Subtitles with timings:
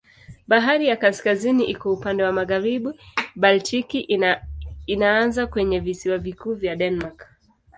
[0.47, 2.89] Bahari ya Kaskazini iko upande wa magharibi,
[3.35, 4.07] Baltiki
[4.87, 7.27] inaanza kwenye visiwa vikuu vya Denmark.